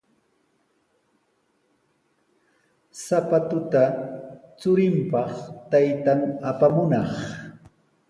Sapatuta 3.05 3.83
churinpaq 4.59 5.31
taytan 5.71 6.19
apamunaq. 6.49 7.11